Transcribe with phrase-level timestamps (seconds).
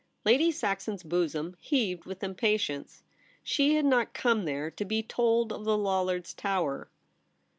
[0.25, 3.03] Lady Saxon's bosom heaved with impatience.
[3.43, 6.89] She had not come there to be told of the Lollards' Tower.